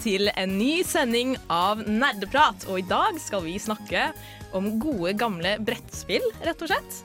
[0.00, 2.66] Til en ny sending av Nerdeprat.
[2.70, 4.08] Og i dag skal vi snakke
[4.54, 6.98] om gode, gamle brettspill, rett og slett.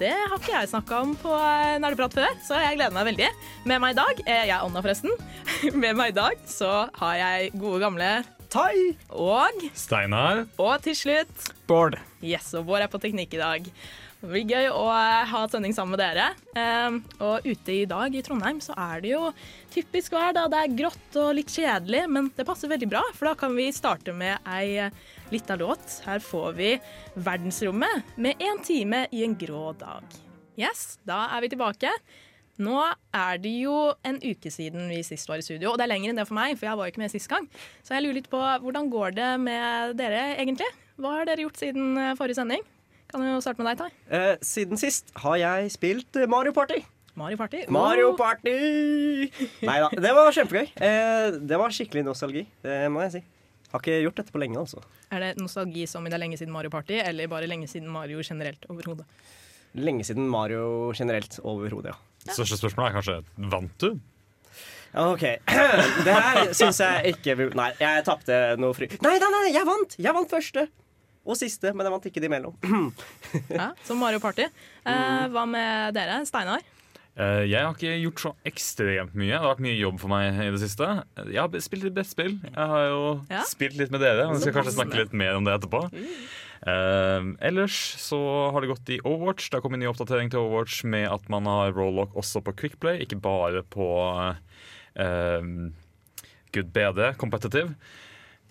[0.00, 3.30] Det har ikke jeg snakka om på eh, Nerdeprat før, så jeg gleder meg veldig.
[3.70, 5.14] Med meg i dag eh, Jeg er Anna, forresten.
[5.82, 8.10] Med meg i dag så har jeg gode, gamle
[8.48, 8.96] Tai!
[9.12, 10.46] og Steinar.
[10.56, 11.98] Og til slutt Bård.
[12.24, 13.66] Yes, og Bård er på teknikk i dag.
[14.18, 16.30] Det blir gøy å eh, ha sending sammen med dere.
[16.56, 19.28] Eh, og ute i dag i Trondheim så er det jo
[19.74, 20.32] typisk vær.
[20.34, 20.46] da.
[20.48, 23.68] Det er grått og litt kjedelig, men det passer veldig bra, for da kan vi
[23.76, 24.96] starte med ei eh,
[25.28, 26.00] lita låt.
[26.08, 26.72] Her får vi
[27.20, 30.18] Verdensrommet med én time i en grå dag.
[30.58, 31.92] Yes, da er vi tilbake.
[32.58, 32.74] Nå
[33.14, 33.74] er det jo
[34.08, 36.34] en uke siden vi sist var i studio, og det er lenger enn det for
[36.38, 37.46] meg, for jeg var jo ikke med sist gang.
[37.86, 40.66] Så jeg lurer litt på hvordan går det med dere egentlig?
[40.98, 42.64] Hva har dere gjort siden eh, forrige sending?
[43.08, 44.16] Kan jo starte med deg, Tai.
[44.18, 46.82] Eh, siden sist har jeg spilt eh, Mario Party.
[47.18, 47.62] Mario Party.
[47.72, 48.16] Mario Oh.
[48.18, 48.52] Party!
[49.66, 50.68] Nei da, det var kjempegøy.
[50.86, 53.22] Eh, det var skikkelig nostalgi, det må jeg si.
[53.72, 54.82] Har ikke gjort dette på lenge, altså.
[55.12, 57.90] Er det nostalgi som i det er lenge siden Mario Party, eller bare lenge siden
[57.92, 59.06] Mario generelt overhodet?
[59.78, 61.98] Lenge siden Mario generelt overhodet, ja.
[62.36, 63.90] Største spørsmålet er kanskje vant du?
[64.98, 65.24] OK.
[66.06, 68.88] Det her syns jeg ikke Nei, jeg tapte noe fry...
[69.04, 69.96] Nei, nei, nei, jeg vant!
[70.00, 70.68] Jeg vant første
[71.28, 72.54] og siste, men jeg vant ikke de imellom.
[73.52, 74.46] Ja, som Mario Party.
[74.88, 76.22] Eh, hva med dere?
[76.24, 76.62] Steinar?
[77.18, 79.34] Eh, jeg har ikke gjort så ekstremt mye.
[79.34, 80.88] Det har vært mye jobb for meg i det siste.
[81.28, 82.38] Jeg har spilt litt brettspill.
[82.46, 83.42] Jeg har jo Ja.
[83.44, 84.24] spilt litt med dere.
[84.32, 85.82] Vi skal kanskje snakke litt mer om det etterpå.
[86.66, 89.50] Eh, ellers så har det gått i Overwatch.
[89.50, 92.56] Det har kommet en ny oppdatering til Overwatch med at man har roll-lock også på
[92.62, 93.88] Quickplay, ikke bare på
[94.98, 95.48] uh,
[96.54, 97.74] Good BD Competitive.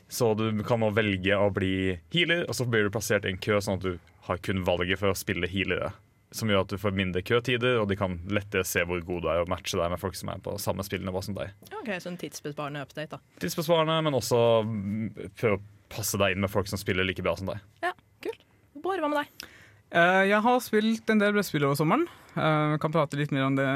[0.07, 3.41] Så du kan nå velge å bli healer, og så blir du plassert i en
[3.43, 3.97] kø, sånn at du
[4.29, 5.91] har kun valget for å spille healere.
[6.35, 9.29] Som gjør at du får mindre køtider, og de kan lettere se hvor god du
[9.31, 11.51] er og matche deg med folk som er på samme spillnivå som deg.
[11.81, 13.39] Ok, Så en tidsbesparende update, da.
[13.43, 15.09] Tidsbesparende, men også mm,
[15.39, 17.61] prøve å passe deg inn med folk som spiller like bra som deg.
[17.85, 17.93] Ja,
[18.23, 18.43] kult.
[18.77, 19.47] Bård, hva med deg?
[19.87, 22.03] Uh, jeg har spilt en del brettspill over sommeren.
[22.35, 23.67] Uh, kan prate litt mer om det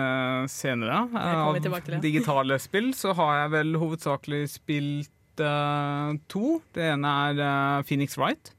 [0.52, 1.06] senere.
[1.14, 2.00] Uh, Av ja.
[2.04, 5.12] digitale spill så har jeg vel hovedsakelig spilt
[6.30, 6.48] to.
[6.76, 8.52] Det ene er Phoenix Wright,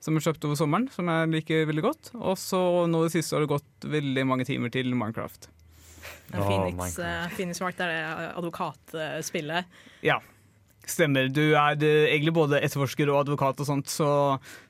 [0.00, 2.12] som jeg kjøpte over sommeren, som jeg liker veldig godt.
[2.16, 5.50] Og så nå i det siste har det gått veldig mange timer til Minecraft.
[6.30, 9.80] Ja, Phoenix, oh, Phoenix Wright er det advokatspillet.
[10.06, 10.20] Ja,
[10.88, 11.28] stemmer.
[11.32, 14.10] Du er egentlig både etterforsker og advokat og sånt, så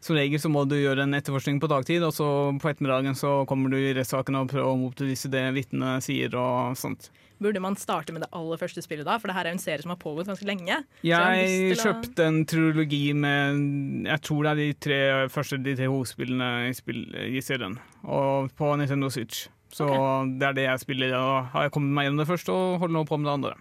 [0.03, 2.29] som regel så må du gjøre en etterforskning på dagtid, og så
[2.61, 6.79] på ettermiddagen så kommer du i rettssaken og prøver å motbevise det vitnet sier og
[6.81, 7.11] sånt.
[7.41, 9.15] Burde man starte med det aller første spillet da?
[9.17, 10.83] For det her er en serie som har pågått ganske lenge.
[11.01, 14.99] Jeg Jeg kjøpte en trilogi med Jeg tror det er de tre
[15.33, 17.79] første de tre hovedspillene i, spill, i serien.
[18.05, 19.49] Og på Nintendo Switch.
[19.73, 19.89] Så
[20.37, 21.17] det er det jeg spiller.
[21.17, 23.57] Og har jeg kommet meg gjennom det første og holder nå på med det andre.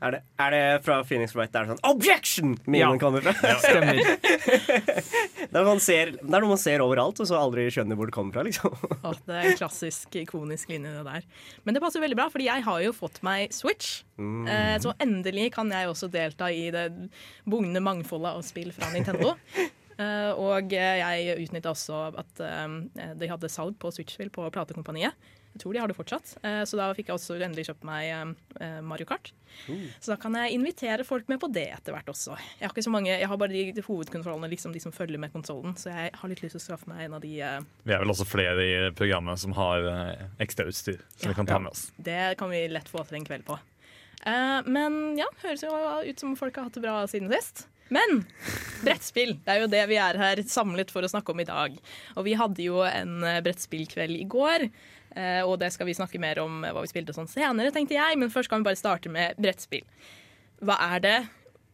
[0.00, 2.54] Er det, er det fra Phoenix Wright der sånn Objection!
[2.72, 2.88] Ja.
[3.00, 3.34] kommer fra?
[3.60, 3.98] Stemmer.
[5.50, 8.06] Det er, man ser, det er noe man ser overalt, og så aldri skjønner hvor
[8.06, 8.44] det kommer fra.
[8.46, 11.24] liksom Å, det er en klassisk, ikonisk linje, det der.
[11.66, 14.04] Men det passer veldig bra, fordi jeg har jo fått meg Switch.
[14.20, 16.86] Eh, så endelig kan jeg også delta i det
[17.48, 19.34] bugnende mangfoldet av spill fra Nintendo.
[20.00, 25.28] Eh, og jeg utnytta også at eh, de hadde salg på Switch-spill på platekompaniet.
[25.50, 26.36] Jeg tror de har det fortsatt.
[26.46, 28.36] Eh, så da fikk jeg også endelig kjøpt meg
[28.86, 29.32] Mario Kart.
[29.98, 32.36] Så da kan jeg invitere folk med på det etter hvert også.
[32.60, 35.18] Jeg har ikke så mange, jeg har bare de, de hovedkontrollene, liksom de som følger
[35.20, 35.74] med konsollen.
[35.80, 37.58] Så jeg har litt lyst til å skaffe meg en av de uh...
[37.82, 41.34] Vi er vel også flere i programmet som har uh, ekstra utstyr som Ja.
[41.34, 41.88] vi kan ta med oss.
[41.98, 43.58] Det kan vi lett få til en kveld på.
[44.68, 45.70] Men ja, høres jo
[46.04, 47.64] ut som folk har hatt det bra siden sist.
[47.90, 48.22] Men
[48.84, 51.74] brettspill, det er jo det vi er her samlet for å snakke om i dag.
[52.16, 54.68] Og vi hadde jo en eh, brettspillkveld i går,
[55.16, 57.98] eh, og det skal vi snakke mer om eh, hva vi spilte sånn senere, tenkte
[57.98, 58.18] jeg.
[58.20, 59.84] Men først kan vi bare starte med brettspill.
[60.62, 61.18] Hva er det?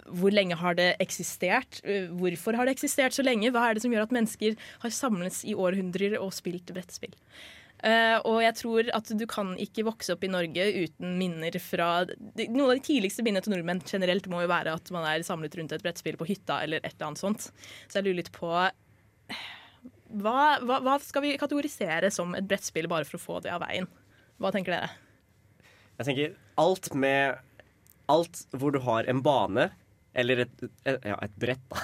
[0.07, 1.81] Hvor lenge har det eksistert?
[2.15, 3.51] Hvorfor har det eksistert så lenge?
[3.51, 4.55] Hva er det som gjør at mennesker
[4.85, 7.17] har samles i århundrer og spilt brettspill?
[7.87, 11.91] Eh, og jeg tror at du kan ikke vokse opp i Norge uten minner fra
[12.09, 15.55] Noen av de tidligste minnene til nordmenn generelt må jo være at man er samlet
[15.61, 17.47] rundt et brettspill på hytta eller et eller annet sånt.
[17.87, 23.07] Så jeg lurer litt på hva, hva, hva skal vi kategorisere som et brettspill, bare
[23.07, 23.89] for å få det av veien?
[24.43, 24.91] Hva tenker dere?
[25.97, 27.43] Jeg tenker alt med
[28.07, 29.65] Alt hvor du har en bane,
[30.15, 31.81] eller et, et, ja, et brett, da.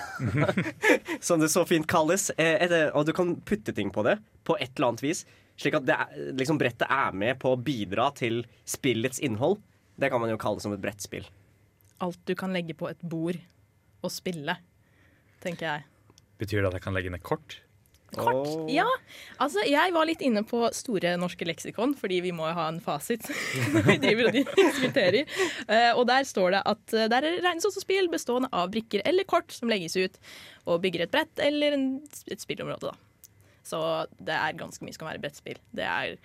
[1.26, 2.28] Som det så fint kalles.
[2.38, 5.24] eh, Et, og du kan putte ting på det på et eller annet vis.
[5.62, 9.60] Slik at det er, liksom brettet er med på å bidra til spillets innhold.
[9.94, 11.28] Det kan man jo kalle som et brettspill.
[12.02, 13.38] Alt du kan legge på et bord
[14.02, 14.56] og spille,
[15.44, 15.84] tenker jeg.
[16.42, 17.60] Betyr det at jeg kan legge ned kort?
[18.12, 18.44] Kort.
[18.44, 18.64] oh.
[18.68, 18.84] Ja,
[19.40, 22.80] altså jeg var litt inne på Store norske leksikon, fordi vi må jo ha en
[22.84, 23.24] fasit
[23.72, 25.38] når vi driver og diskuterer.
[25.64, 29.28] Uh, og der står det at det der regnes også spill bestående av brikker eller
[29.28, 30.20] kort som legges ut
[30.66, 31.88] og bygger et brett eller en,
[32.28, 33.11] et spillområde, da.
[33.66, 33.80] Så
[34.18, 35.60] det er ganske mye som kan være brettspill.
[35.74, 36.16] Det er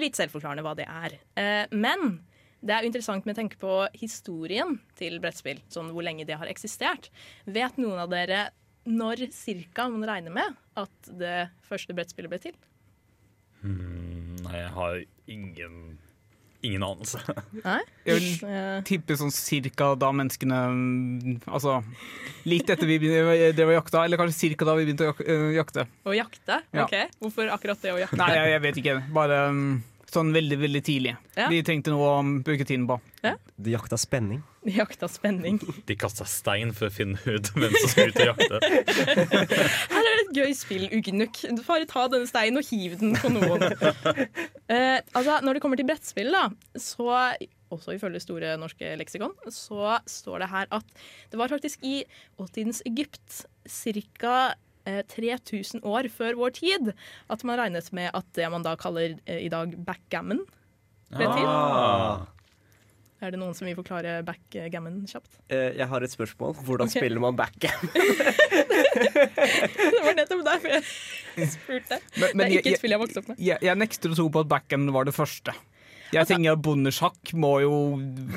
[0.00, 1.18] litt selvforklarende hva det er.
[1.38, 2.18] Eh, men
[2.64, 6.50] det er interessant med å tenke på historien til brettspill, sånn hvor lenge det har
[6.50, 7.10] eksistert.
[7.44, 8.46] Vet noen av dere
[8.88, 12.56] når cirka man regner med at det første brettspillet ble til?
[13.60, 14.98] Hmm, nei, jeg har
[15.32, 15.76] ingen,
[16.66, 17.20] ingen anelse.
[17.64, 17.80] Nei?
[18.08, 21.78] Jeg vil Eh, tippe sånn cirka da menneskene mm, Altså
[22.48, 25.86] litt etter vi drev og jakta, eller kanskje cirka da vi begynte å øh, jakte.
[26.04, 26.58] å jakte?
[26.76, 26.84] Ja.
[26.84, 26.96] OK.
[27.22, 28.18] Hvorfor akkurat det å jakte?
[28.20, 28.96] Nei, jeg, jeg vet ikke.
[29.16, 29.74] Bare mm,
[30.14, 31.14] sånn veldig, veldig tidlig.
[31.36, 31.50] Ja.
[31.52, 33.00] De trengte noe å bruke tiden på.
[33.56, 34.42] De jakta spenning.
[34.64, 35.58] De Jakta spenning.
[35.88, 38.60] De kasta stein for å finne ut hvem som skulle ut og jakte.
[39.94, 41.42] Her er det et gøy spill, Ugnuk.
[41.44, 43.64] Du får Bare ta denne steinen og hiv den på noen.
[43.66, 46.46] uh, altså, når det kommer til brettspill, da,
[46.78, 47.08] så
[47.74, 51.02] også ifølge Store norske leksikon, så står det her at
[51.32, 52.04] det var faktisk i
[52.38, 54.54] åttidens Egypt ca.
[54.84, 56.92] Eh, 3000 år før vår tid
[57.32, 60.42] at man regnet med at det man da kaller eh, i dag backgammon,
[61.14, 61.48] ble til.
[61.48, 62.26] Ah.
[63.24, 65.38] Er det noen som vil forklare backgammon kjapt?
[65.48, 66.58] Eh, Jeg har et spørsmål.
[66.66, 67.00] Hvordan okay.
[67.00, 67.88] spiller man backgammon?
[68.94, 71.96] Det var nettopp derfor jeg spurte.
[72.20, 73.40] Men, det er ikke et spill jeg vokste opp med.
[73.42, 75.54] jeg, jeg nekter å tro på at backgammon var det første.
[76.14, 77.78] Jeg tenker at Bondesjakk må jo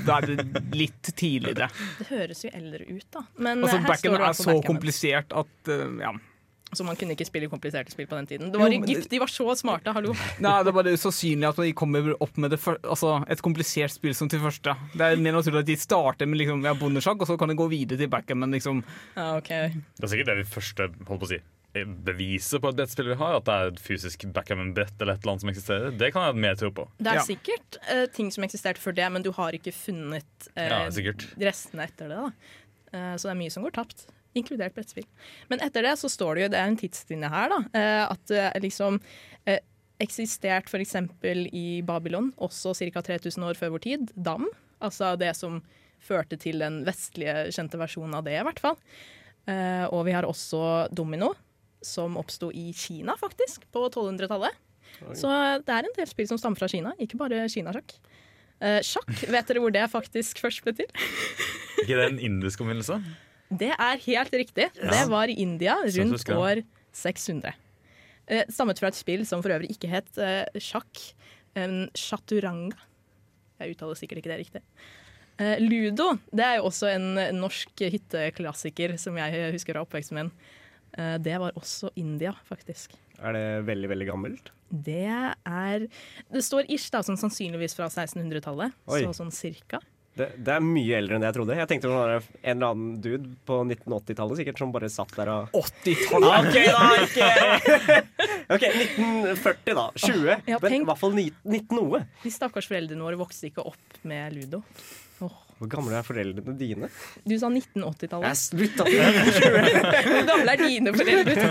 [0.07, 0.37] være
[0.73, 1.67] litt tidligere.
[1.99, 3.23] Det høres jo eldre ut, da.
[3.37, 6.13] Men Altså, eh, her står det er altså så komplisert at uh, ja.
[6.75, 8.49] Så man kunne ikke spille kompliserte spill på den tiden.
[8.51, 10.11] Det var Jo, Egypt, de var så smarte, hallo.
[10.43, 13.93] Nei, det er bare usannsynlig at de kommer opp med det før, altså, et komplisert
[13.95, 14.75] spill som til første.
[14.93, 17.55] Det er mer naturlig at de starter med liksom, ja, bondesjakk, og så kan de
[17.55, 18.41] gå videre til backend.
[18.43, 18.83] Men liksom,
[19.15, 19.69] Ja, okay.
[19.95, 21.39] Det er sikkert det vi første holdt på å si,
[21.85, 25.33] beviset på et brettspill vi har, at det er et fysisk backgammon-brett eller et eller
[25.33, 25.95] annet som eksisterer.
[25.99, 26.87] Det kan jeg mer tro på.
[26.97, 27.25] Det er Ja.
[27.27, 30.83] sikkert uh, ting som eksisterte før det, men du har ikke funnet uh, Ja,
[31.47, 32.17] restene etter det.
[32.17, 32.31] da.
[32.93, 35.07] Uh, så det er mye som går tapt, inkludert brettspill.
[35.51, 38.23] Men etter det så står det jo, det er en tidslinje her, da, eh, at
[38.31, 38.99] det er liksom
[39.47, 39.61] eh,
[40.03, 40.95] eksistert f.eks.
[41.55, 43.01] i Babylon også ca.
[43.01, 44.11] 3000 år før vår tid.
[44.15, 44.47] Dam.
[44.83, 45.61] Altså det som
[46.03, 48.77] førte til den vestlige kjente versjonen av det, i hvert fall.
[49.47, 51.33] Eh, og vi har også domino,
[51.81, 54.63] som oppsto i Kina, faktisk, på 1200-tallet.
[55.17, 55.29] Så
[55.61, 57.97] det er en del spill som stammer fra Kina, ikke bare kinasjakk.
[58.57, 60.89] Eh, sjakk, vet dere hvor det faktisk først ble til?
[61.83, 62.97] ikke det en indisk oppfinnelse?
[63.49, 64.67] Det er helt riktig.
[64.75, 66.63] Det var i India rundt år
[66.97, 67.53] 600.
[68.27, 71.13] Eh, stammet fra et spill som for øvrig ikke het eh, sjakk,
[71.97, 72.77] chaturanga.
[73.57, 74.61] Jeg uttaler sikkert ikke det riktig.
[75.41, 77.07] Eh, Ludo det er jo også en
[77.39, 80.31] norsk hytteklassiker som jeg husker fra oppveksten min.
[80.97, 82.93] Det var også India, faktisk.
[83.21, 84.47] Er det veldig, veldig gammelt?
[84.71, 85.83] Det er
[86.31, 88.73] Det står ish, da, sånn sannsynligvis fra 1600-tallet.
[88.87, 89.81] Så sånn cirka.
[90.17, 91.57] Det, det er mye eldre enn det jeg trodde.
[91.59, 95.33] Jeg tenkte det var en eller annen dude på 1980-tallet sikkert som bare satt der
[95.33, 96.29] og 80-tallet!
[96.41, 96.83] OK, da!
[97.05, 97.27] Ikke
[98.57, 99.87] OK, 1940, da.
[100.01, 100.47] 20.
[100.49, 102.05] Ja, Men i hvert fall 19 noe.
[102.23, 104.63] De stakkars foreldrene våre vokste ikke opp med ludo.
[105.57, 106.87] Hvor gamle er foreldrene dine?
[107.25, 108.27] Du sa 1980-tallet.
[108.29, 108.85] Jeg slutta
[110.11, 111.47] Hvor gamle er dine foreldre?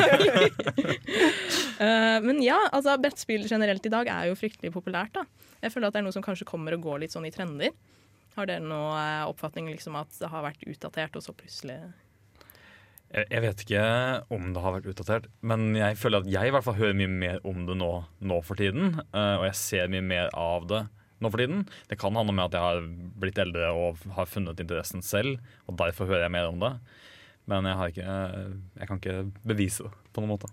[1.80, 5.18] uh, men ja, altså brettspill generelt i dag er jo fryktelig populært.
[5.18, 5.26] da.
[5.64, 7.74] Jeg føler at det er noe som kanskje kommer og går litt sånn i trender.
[8.36, 11.78] Har dere noe eh, oppfatning liksom at det har vært utdatert, og så plutselig
[13.06, 13.84] Jeg, vet ikke
[14.34, 17.12] om det har vært utdatert, men jeg føler at jeg i hvert fall hører mye
[17.12, 17.90] mer om det nå,
[18.20, 19.00] nå for tiden.
[19.08, 20.82] eh, og jeg ser mye mer av det
[21.22, 21.64] nå for tiden.
[21.88, 22.82] Det kan handle med at jeg har
[23.22, 26.74] blitt eldre og har funnet interessen selv, og derfor hører jeg mer om det.
[27.48, 28.20] Men jeg, ikke,
[28.76, 30.50] jeg kan ikke bevise det på noen måte.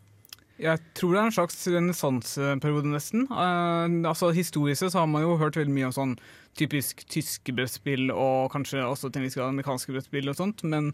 [0.61, 3.25] Jeg tror det er en slags renessanseperiode, nesten.
[3.31, 6.13] Uh, altså Historisk så har man jo hørt veldig mye om sånn
[6.59, 10.91] typisk tyske brettspill, og kanskje også til en viss grad amerikanske brettspill og sånt, men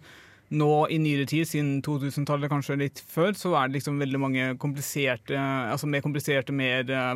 [0.50, 4.48] nå i nyere tid, siden 2000-tallet, kanskje litt før, så er det liksom veldig mange
[4.62, 7.12] kompliserte, altså mer kompliserte, mer eh,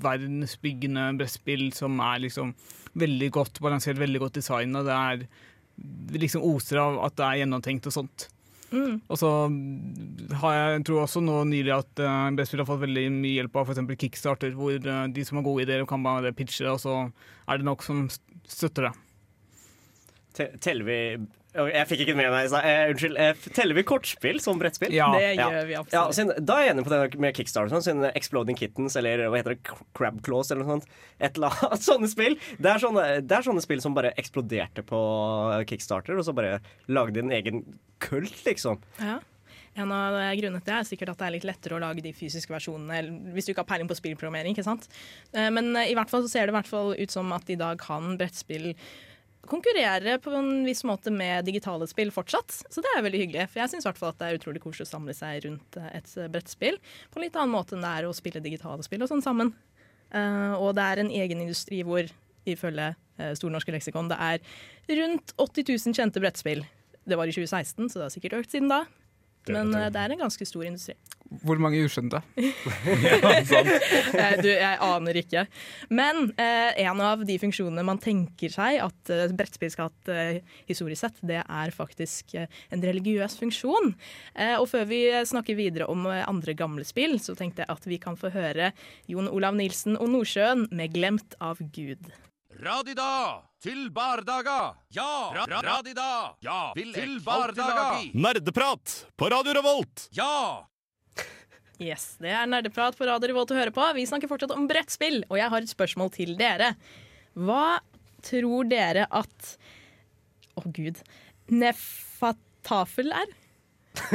[0.00, 2.54] verdensbyggende brettspill som er liksom
[2.98, 4.86] veldig godt balansert, veldig godt designa.
[4.86, 8.28] Det er liksom oser av at det er gjennomtenkt og sånt.
[8.70, 8.98] Mm.
[9.08, 9.30] Og så
[10.42, 13.70] har jeg tror også nå nylig at uh, Bestfield har fått veldig mye hjelp av
[13.70, 13.94] f.eks.
[14.02, 16.98] Kickstarter, hvor uh, de som har gode ideer, kan bare pitche, og så
[17.48, 18.06] er det nok som
[18.48, 18.94] støtter det.
[20.62, 21.00] Teller vi
[21.66, 22.52] Jeg fikk ikke med meg.
[22.54, 23.18] Eh, Unnskyld.
[23.18, 24.92] Eh, teller vi kortspill som brettspill?
[24.94, 25.10] Ja.
[25.12, 25.48] Det Ja.
[25.50, 26.14] gjør vi Ja, absolutt.
[26.14, 27.70] siden, da er jeg enig på det med Kickstarter.
[27.74, 29.62] Sånn, siden Exploding Kittens eller hva heter det,
[29.94, 30.86] Crab Claws eller noe sånt.
[31.20, 32.36] Et eller annet, sånne spill.
[32.60, 35.00] Det er sånne, det er sånne spill som bare eksploderte på
[35.66, 37.64] Kickstarter, og så bare lagde en egen
[37.98, 38.78] kult, liksom.
[39.00, 39.18] Ja.
[39.78, 42.10] En av grunnene til det er sikkert at det er litt lettere å lage de
[42.12, 44.50] fysiske versjonene hvis du ikke har peiling på spillprogrammering.
[44.56, 44.88] ikke sant?
[45.32, 47.48] Eh, Men eh, i hvert fall så ser det i hvert fall ut som at
[47.48, 48.74] i dag kan brettspill
[49.50, 52.60] konkurrere på en viss måte med digitale spill fortsatt.
[52.68, 53.48] Så det er veldig hyggelig.
[53.52, 56.78] For jeg syns det er utrolig koselig å samle seg rundt eh, et eh, brettspill
[57.10, 59.54] på en litt annen måte enn det er å spille digitale spill og sånn sammen.
[60.08, 62.06] Uh, og det er en egen industri hvor,
[62.48, 64.38] ifølge uh, Store norske leksikon, det er
[65.02, 66.62] rundt 80 000 kjente brettspill.
[67.04, 68.86] Det var i 2016, så det har sikkert økt siden da.
[69.54, 70.96] Men eh, det er en ganske stor industri.
[71.44, 72.22] Hvor mange uskjønte?
[74.18, 75.44] Eh, du, jeg aner ikke.
[75.94, 80.10] Men eh, en av de funksjonene man tenker seg at eh, brettspill skal ha hatt
[80.12, 83.92] eh, historisk sett, det er faktisk eh, en religiøs funksjon.
[84.34, 87.90] Eh, og før vi snakker videre om eh, andre gamle spill, så tenkte jeg at
[87.90, 88.72] vi kan få høre
[89.10, 92.10] Jon Olav Nilsen og Nordsjøen med 'Glemt av Gud'.
[92.58, 94.74] Radida til bardaga.
[94.90, 96.34] Ja, ra ra radida.
[96.42, 98.00] Ja, til bardaga.
[98.14, 100.08] Nerdeprat på Radio Revolt!
[100.16, 100.66] Ja.
[101.78, 103.84] Yes, Det er nerdeprat på Radio Revolt å høre på.
[103.94, 106.72] Vi snakker fortsatt om brettspill, og jeg har et spørsmål til dere.
[107.38, 107.78] Hva
[108.26, 109.52] tror dere at
[110.58, 110.98] Å, gud.
[111.54, 113.28] Nefatafel er?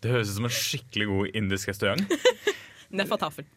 [0.00, 2.04] Det høres ut som en skikkelig god indisk restaurant.
[3.00, 3.48] Nefatafel.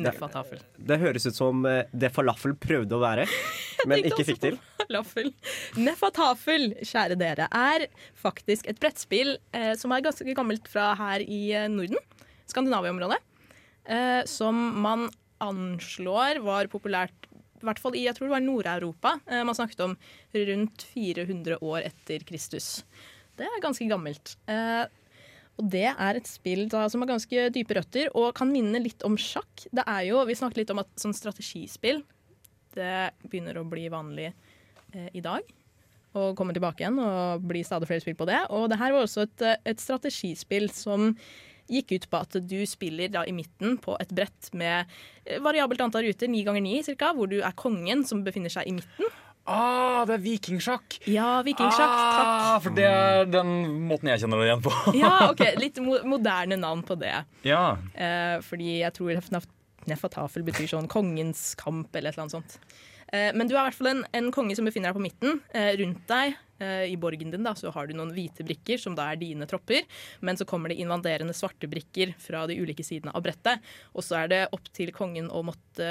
[0.00, 0.62] Nefatafel.
[0.76, 3.26] Det høres ut som eh, det falafel prøvde å være,
[3.90, 4.56] men ikke fikk til.
[4.80, 5.30] Falafel.
[5.78, 7.86] Nefatafel, kjære dere, er
[8.18, 12.00] faktisk et brettspill eh, som er ganske gammelt fra her i eh, Norden.
[12.50, 13.20] Skandinavia-området.
[13.84, 15.06] Eh, som man
[15.44, 17.30] anslår var populært
[17.64, 19.14] i hvert fall i jeg tror det var Nord-Europa.
[19.30, 19.96] Eh, man snakket om
[20.34, 22.82] rundt 400 år etter Kristus.
[23.38, 24.36] Det er ganske gammelt.
[24.50, 24.84] Eh,
[25.54, 29.04] og det er et spill da, som har ganske dype røtter og kan minne litt
[29.06, 29.68] om sjakk.
[29.70, 32.02] Det er jo, Vi snakket litt om at sånn strategispill
[32.74, 35.46] det begynner å bli vanlig eh, i dag.
[36.18, 38.40] Og komme tilbake igjen og bli stadig flere spill på det.
[38.54, 41.12] Og det her var også et, et strategispill som
[41.70, 44.90] gikk ut på at du spiller da i midten på et brett med
[45.24, 48.68] eh, variabelt antall ruter, ni ganger ni cirka, hvor du er kongen som befinner seg
[48.68, 49.14] i midten.
[49.44, 50.98] Ah, det er vikingsjakk!
[51.10, 52.28] Ja, vikingsjakk, takk.
[52.28, 53.50] Ah, for det er den
[53.90, 54.72] måten jeg kjenner det igjen på.
[55.02, 57.12] Ja, ok, Litt mo moderne navn på det.
[57.44, 57.76] ja.
[57.92, 59.20] Eh, fordi jeg tror
[59.84, 62.56] Nefatafel betyr sånn kongens kamp eller et eller annet sånt.
[63.12, 65.42] Eh, men du er i hvert fall en, en konge som befinner deg på midten.
[65.52, 68.96] Eh, rundt deg eh, i borgen din da, så har du noen hvite brikker, som
[68.96, 69.84] da er dine tropper.
[70.24, 73.60] Men så kommer det invaderende svarte brikker fra de ulike sidene av brettet.
[73.92, 75.90] Og så er det opp til kongen å måtte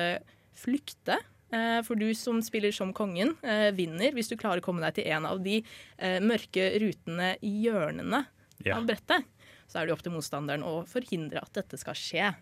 [0.57, 1.19] flykte.
[1.53, 4.95] Eh, For du som spiller som kongen, eh, vinner hvis du klarer å komme deg
[4.99, 5.59] til en av de
[5.99, 8.25] eh, mørke rutene i hjørnene
[8.65, 8.77] Ja.
[8.79, 9.25] av brettet.
[9.67, 12.33] Så er det opp til motstanderen å forhindre at dette skal skje.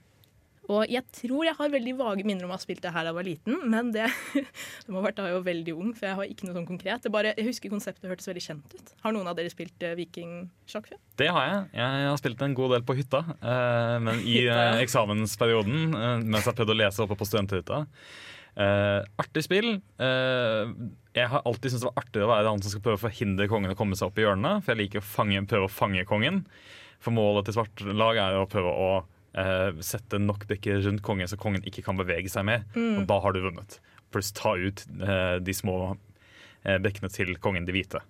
[0.70, 3.10] Og jeg tror jeg har veldig vage minner om å ha spilt det her da
[3.10, 4.06] jeg var liten, men det,
[4.86, 6.68] det må ha vært da jeg var veldig ung, for jeg har ikke noe sånn
[6.70, 7.01] konkret.
[7.03, 8.94] Det bare, jeg husker konseptet hørtes veldig kjent ut.
[9.01, 11.00] Har noen av dere spilt vikingsjakk før?
[11.20, 11.63] Det har jeg.
[11.82, 13.24] Jeg har spilt en god del på hytta.
[14.06, 14.38] men i
[14.86, 15.89] eksamensperioden,
[16.30, 17.86] mens jeg prøvde å lese oppe på studenthytta
[18.55, 19.75] eh, Artig spill.
[20.01, 20.74] Uh,
[21.15, 23.50] jeg har alltid syntes det var artig å være han som skal prøve å forhindre
[23.51, 24.65] kongen å komme seg opp i hjørnet.
[24.65, 26.43] For jeg liker å fange, prøve å fange kongen.
[27.01, 31.31] For målet til svart lag er å prøve å uh, sette nok brikker rundt kongen
[31.31, 32.67] så kongen ikke kan bevege seg mer.
[32.75, 33.79] Og da har du vunnet.
[34.12, 35.96] Pluss ta ut de små
[36.62, 38.03] brikkene til kongen, de hvite.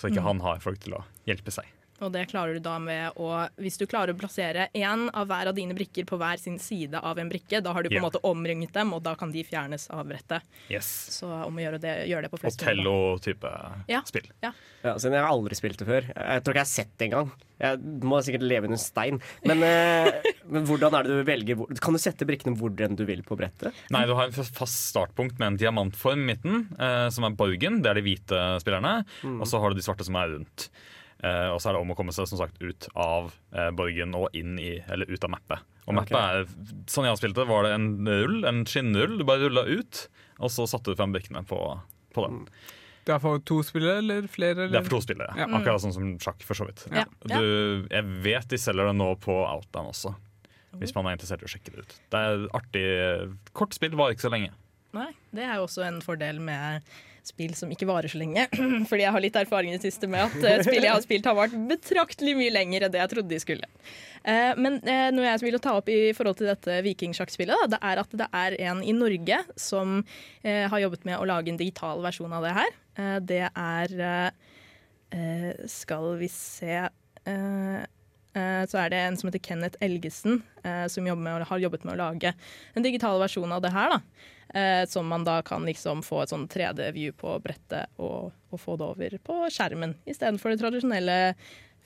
[0.00, 1.68] Så ikke han har folk til å hjelpe seg.
[2.02, 3.28] Og det klarer du da med å
[3.62, 6.98] Hvis du klarer å plassere én av hver av dine brikker på hver sin side
[6.98, 8.08] av en brikke, da har du på en Ja.
[8.10, 10.42] måte omringet dem, og da kan de fjernes av brettet.
[10.70, 10.86] Yes.
[11.18, 12.82] Så om å gjøre det, gjøre det på flest mulig.
[12.82, 14.02] Otello-type Ja.
[14.02, 14.28] spill.
[14.42, 14.52] Ja,
[14.98, 16.02] siden jeg har aldri spilt det før.
[16.14, 17.32] Jeg tror ikke jeg har sett det engang.
[17.62, 19.20] Jeg må sikkert leve under en stein.
[19.44, 23.04] Men, eh, men hvordan er det du velger Kan du sette brikkene hvor enn du
[23.06, 23.72] vil på brettet?
[23.90, 27.80] Nei, du har en fast startpunkt med en diamantform i midten, eh, som er borgen.
[27.82, 29.04] Det er de hvite spillerne.
[29.22, 30.68] Og så har du de svarte som er rundt.
[31.22, 34.14] Eh, og så er det om å komme seg som sagt ut av eh, borgen
[34.18, 35.68] og inn i, eller ut av mappet.
[35.86, 36.42] Og mappet okay.
[36.42, 39.14] er, sånn jeg spilte, var det en rull, en skinnrull.
[39.20, 40.06] Du bare rulla ut,
[40.42, 41.60] og så satte du frem brikkene på,
[42.14, 42.42] på den.
[43.06, 44.68] Det er for to spillere eller flere?
[44.70, 45.34] Det er for to spillere.
[45.38, 45.48] Ja.
[45.58, 46.84] Akkurat sånn som sjakk, for så vidt.
[46.94, 47.06] Ja.
[47.26, 50.14] Du, jeg vet de selger det nå på Outdown også,
[50.78, 51.96] hvis man er interessert i å sjekke det ut.
[52.14, 52.84] Det er artig.
[53.58, 54.54] Kort spill varer ikke så lenge.
[54.94, 56.82] Nei, det er jo også en fordel med
[57.26, 58.46] spill som ikke varer så lenge.
[58.90, 61.28] Fordi jeg har litt erfaring i det siste med at spillet spill jeg har spilt,
[61.28, 63.70] har vart betraktelig mye lenger enn det jeg trodde de skulle.
[64.22, 68.02] Eh, men eh, noe jeg vil ta opp i forhold til dette vikingsjakkspillet, det er
[68.02, 70.00] at det er en i Norge som
[70.42, 72.76] eh, har jobbet med å lage en digital versjon av det her.
[72.98, 74.28] Eh, det er eh,
[75.16, 76.90] eh, Skal vi se eh,
[77.32, 77.82] eh,
[78.68, 82.00] så er det en som heter Kenneth Elgesen, eh, som med, har jobbet med å
[82.00, 82.32] lage
[82.72, 83.96] en digital versjon av det her.
[83.96, 84.00] da.
[84.54, 88.76] Eh, som man da kan liksom få et sånn 3D-view på brettet og, og få
[88.76, 91.16] det over på skjermen, istedenfor det tradisjonelle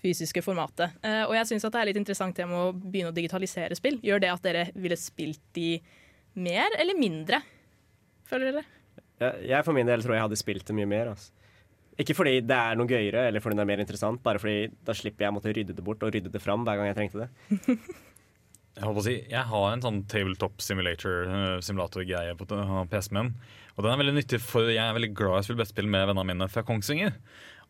[0.03, 0.97] fysiske formatet.
[1.07, 4.01] Eh, og jeg syns det er litt interessant det med å begynne å digitalisere spill.
[4.03, 5.77] Gjør det at dere ville spilt de
[6.43, 7.41] mer eller mindre?
[8.27, 8.67] Føler dere?
[9.23, 11.15] Jeg, jeg for min del tror jeg hadde spilt det mye mer.
[11.15, 11.46] Altså.
[12.03, 14.97] Ikke fordi det er noe gøyere eller fordi det er mer interessant, bare fordi da
[14.97, 17.25] slipper jeg å måtte rydde det bort og rydde det fram hver gang jeg trengte
[17.25, 17.31] det.
[18.77, 22.49] Jeg, håper å si, jeg har en sånn tabletop simulator eh, på
[22.93, 23.31] PC-en min.
[23.77, 26.11] Og den er veldig nyttig, for jeg er veldig glad i å spille brettspill med
[26.11, 27.17] vennene mine fra Kongsvinger.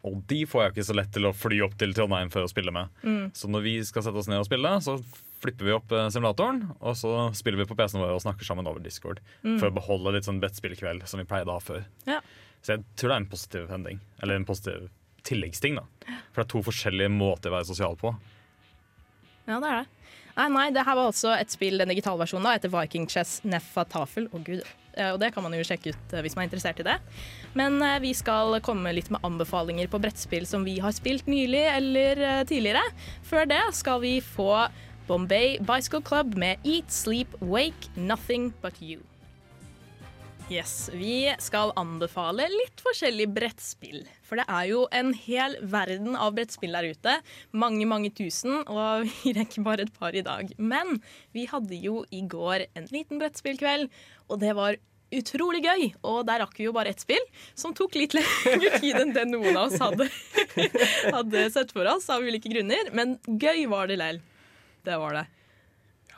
[0.06, 2.50] Og de får jeg ikke så lett til å fly opp til Trondheim for å
[2.50, 2.90] spille med.
[3.38, 4.97] Så når vi skal sette oss ned og spille, så
[5.42, 8.66] flipper vi opp eh, simulatoren, og så spiller vi på PC-en vår og snakker sammen
[8.66, 9.23] over Discord.
[9.47, 11.87] For å beholde litt sånn brettspillkveld som vi pleide å ha før.
[12.11, 12.18] Ja.
[12.63, 14.01] Så jeg tror det er en positiv hending.
[14.23, 14.89] Eller en positiv
[15.27, 15.85] tilleggsting, da.
[16.33, 18.15] For det er to forskjellige måter å være sosial på.
[19.47, 19.87] Ja, det er det.
[20.37, 23.39] Nei, nei, det her var altså et spill, den digitale versjonen, da, etter Viking Chess
[23.49, 24.27] Neffa Tafel.
[24.37, 24.67] Å gud.
[24.97, 26.97] Eh, Og det kan man jo sjekke ut eh, hvis man er interessert i det.
[27.57, 31.65] Men eh, vi skal komme litt med anbefalinger på brettspill som vi har spilt nylig
[31.73, 32.85] eller tidligere.
[33.25, 34.67] Før det skal vi få
[35.09, 39.01] Bombay Bicycle Club med Eat, Sleep, Wake, Nothing But You.
[40.47, 44.05] Yes, Vi skal anbefale litt forskjellig brettspill.
[44.23, 47.15] For det er jo en hel verden av brettspill der ute.
[47.50, 50.53] Mange, mange tusen, og vi rekker bare et par i dag.
[50.55, 51.00] Men
[51.35, 53.91] vi hadde jo i går en liten brettspillkveld,
[54.31, 54.79] og det var
[55.11, 55.88] utrolig gøy.
[56.07, 57.26] Og der rakk vi jo bare ett spill,
[57.59, 60.07] som tok litt lengre tid enn det noen av oss hadde,
[61.11, 62.95] hadde sett for oss, av ulike grunner.
[62.95, 64.23] Men gøy var det lell.
[64.87, 65.26] Det var det.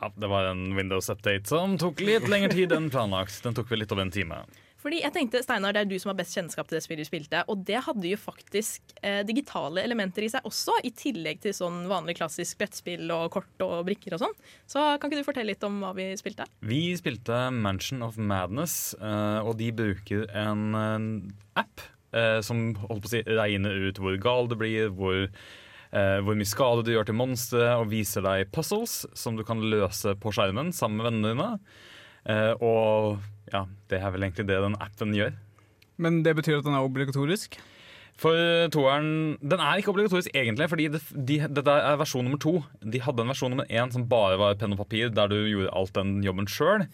[0.01, 3.43] Ja, Det var en Windows-update som tok litt lengre tid enn planlagt.
[3.43, 4.45] Den tok vel litt over en time.
[4.79, 7.09] Fordi jeg tenkte, Steinar, Det er du som har best kjennskap til det spillet du
[7.09, 7.43] spilte.
[7.51, 11.83] Og det hadde jo faktisk eh, digitale elementer i seg også, i tillegg til sånn
[11.91, 14.39] vanlig klassisk brettspill og kort og brikker og sånn.
[14.71, 16.47] Så kan ikke du fortelle litt om hva vi spilte?
[16.63, 21.09] Vi spilte Mansion of Madness, eh, og de bruker en, en
[21.59, 21.83] app
[22.15, 25.27] eh, som holdt på å si, regner ut hvor gal du blir, hvor,
[25.93, 29.63] eh, hvor mye skade du gjør til monstre, og viser deg puzzles som du kan
[29.63, 31.51] løse på skjermen sammen med vennene dine.
[32.29, 33.19] Eh, og
[33.53, 35.35] ja, det er vel egentlig det den appen gjør.
[35.99, 37.59] Men det betyr at den er obligatorisk?
[38.19, 38.35] For
[38.75, 42.57] toeren Den er ikke obligatorisk egentlig, fordi det, de, dette er versjon nummer to.
[42.83, 45.75] De hadde en versjon nummer én som bare var penn og papir, der du gjorde
[45.79, 46.89] alt den jobben sjøl.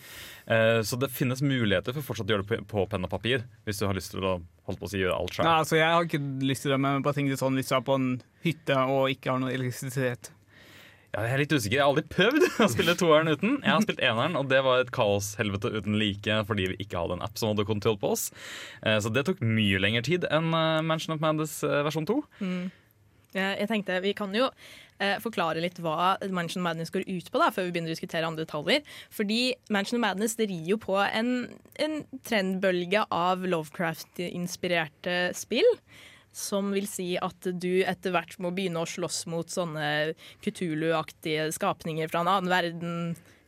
[0.45, 3.47] Eh, så det finnes muligheter for fortsatt å gjøre det på, på penn og papir,
[3.65, 4.37] hvis du har lyst til å
[4.69, 5.49] holde på å si, gjøre alt sjøl.
[5.49, 7.85] Nei, altså Jeg har ikke lyst til det, men jeg bare tenkte sånn du er
[7.89, 8.09] på en
[8.45, 10.35] hytte og ikke har noe elektrisitet.
[11.15, 11.77] Jeg er litt usikker.
[11.79, 13.57] Jeg har aldri prøvd å spille toeren uten.
[13.63, 17.19] Jeg har spilt eneren, og det var et kaoshelvete uten like fordi vi ikke hadde
[17.21, 18.29] en app som hadde kontroll på oss.
[18.83, 22.19] Eh, Så det tok mye lengre tid enn eh, Mansion of Madness eh, versjon 2.
[23.35, 24.45] Jeg, jeg tenkte Vi kan jo
[25.03, 28.27] eh, forklare litt hva Mansion Madness går ut på, da, før vi begynner å diskutere
[28.29, 28.83] andre detaljer.
[29.15, 29.41] Fordi
[29.75, 31.33] Mansion Madness det rir jo på en,
[31.83, 31.97] en
[32.27, 35.67] trendbølge av Lovecraft-inspirerte spill.
[36.35, 42.11] Som vil si at du etter hvert må begynne å slåss mot sånne Kutulu-aktige skapninger
[42.11, 42.97] fra en annen verden.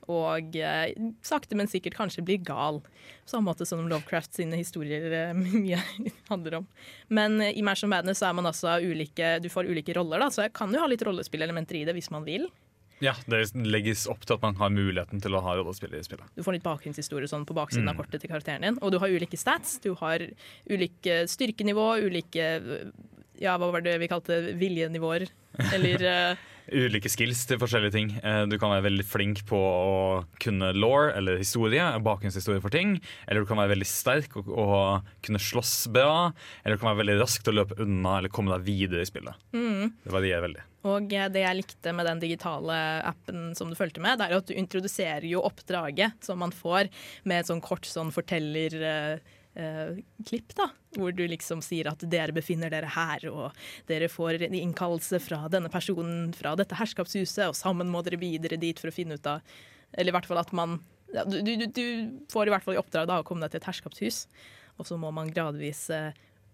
[0.07, 0.93] Og eh,
[1.27, 2.79] sakte, men sikkert kanskje blir gal.
[3.27, 5.81] På samme måte som Lovecraft sine historier eh, mye
[6.31, 6.69] handler om.
[7.09, 10.31] Men eh, i Mansion Madness så er man altså ulike, du får ulike roller, da,
[10.31, 12.47] så jeg kan jo ha litt rollespillelementer i det hvis man vil.
[13.05, 16.25] Ja, Det legges opp til at man har muligheten til å ha rollespill i spillet.
[16.35, 18.01] Du får litt bakgrunnshistorie sånn på baksiden av Mm.
[18.05, 18.79] kortet til karakteren din.
[18.81, 19.79] Og du har ulike stats.
[19.85, 20.19] Du har
[20.71, 22.47] ulike styrkenivå, ulike
[23.39, 25.29] ja, hva var det vi kalte viljenivåer?
[25.75, 26.37] Eller eh,
[26.73, 28.09] Ulike skills til forskjellige ting.
[28.23, 32.97] Eh, Du kan være veldig flink på å kunne law eller historie, bakgrunnshistorie for ting.
[33.29, 36.33] Eller du kan være veldig sterk og, og kunne slåss bra.
[36.65, 39.11] Eller du kan være veldig rask til å løpe unna eller komme deg videre i
[39.11, 39.39] spillet.
[39.53, 40.65] Det varierer veldig.
[40.87, 42.77] Og eh, det jeg likte med den digitale
[43.07, 46.91] appen som du fulgte med, det er at du introduserer jo oppdraget som man får
[47.25, 48.13] med et sånn kort sånn
[49.57, 50.69] fortellerklipp, da.
[50.97, 53.53] Hvor du liksom sier at dere befinner dere her, og
[53.89, 58.57] dere får en innkallelse fra denne personen fra dette herskapshuset, og sammen må dere videre
[58.57, 59.41] dit for å finne ut av
[59.93, 60.81] Eller i hvert fall at man
[61.15, 61.85] ja, du, du, du
[62.33, 64.27] får i hvert fall i oppdrag da å komme deg til et herskapshus,
[64.77, 66.11] og så må man gradvis eh,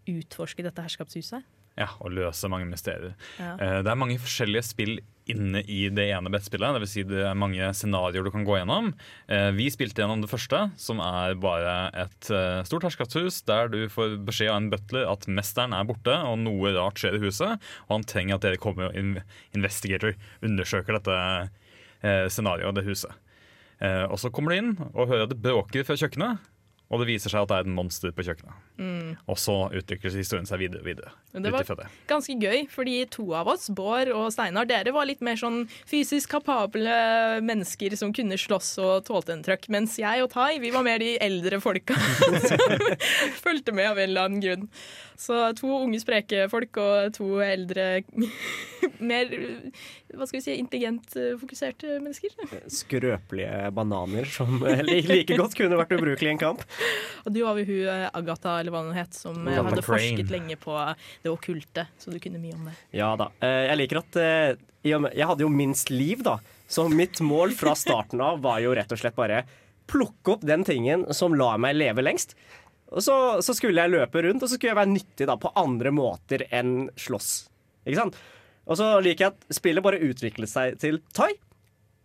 [0.07, 1.43] utforske dette herskapshuset.
[1.79, 3.15] Ja, Og løse mange mysterier.
[3.41, 3.55] Ja.
[3.57, 4.99] Eh, Det er mange forskjellige spill
[5.31, 6.75] inne i det ene brettspillet.
[6.77, 6.91] Dvs.
[6.91, 8.91] Si det er mange scenarioer du kan gå gjennom.
[9.31, 13.87] Eh, vi spilte gjennom det første, som er bare et eh, stort herskapshus der du
[13.89, 17.57] får beskjed av en butler at mesteren er borte og noe rart skjer i huset,
[17.89, 19.23] og han trenger at dere kommer og
[19.55, 21.17] investigator undersøker dette
[22.35, 23.13] scenarioet, det huset.
[24.11, 26.43] Og så kommer du inn og hører at det bråker fra kjøkkenet.
[26.93, 29.17] Og det viser seg at det er et monster på kjøkkenet.
[29.31, 30.83] Og så utvikler historien seg videre.
[30.85, 31.87] videre det var- det.
[32.11, 36.29] Ganske gøy, fordi to av oss, Bård og Steinar, dere var litt mer sånn fysisk
[36.29, 36.85] kapable
[37.41, 40.99] mennesker som kunne slåss og tålte en trøkk, mens jeg og Tai vi var mer
[40.99, 41.95] de eldre folka
[42.49, 42.59] som
[43.45, 44.69] fulgte med av en eller annen grunn.
[45.23, 47.85] Så to unge, spreke folk og to eldre,
[49.13, 49.29] mer
[50.13, 52.35] hva skal vi si, intelligent eh, fokuserte mennesker.
[52.73, 56.65] Skrøpelige bananer som eh, like godt kunne vært ubrukelige i en kamp.
[57.23, 60.03] Og du var jo hun eh, Agatha, eller hva hun het, som Agatha hadde Crane.
[60.03, 60.77] forsket lenge på
[61.23, 62.77] det okkulte, så du kunne mye om det.
[62.99, 63.31] Ja da.
[63.41, 64.21] Eh, Jeg liker at
[64.83, 66.39] Jeg hadde jo minst liv, da.
[66.73, 69.45] Så mitt mål fra starten av var jo rett og slett bare
[69.93, 72.33] plukke opp den tingen som lar meg leve lengst.
[72.93, 75.53] Og så, så skulle jeg løpe rundt, og så skulle jeg være nyttig da på
[75.59, 77.31] andre måter enn slåss.
[77.87, 78.19] Ikke sant?
[78.69, 81.33] Og så liker jeg at spillet bare utviklet seg til Tai.